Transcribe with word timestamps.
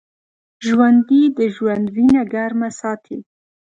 ژوندي 0.65 1.21
د 1.37 1.39
ژوند 1.55 1.85
وینه 1.95 2.23
ګرمه 2.33 2.69
ساتي 2.79 3.17